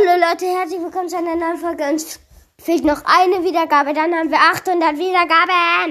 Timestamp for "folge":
1.58-1.84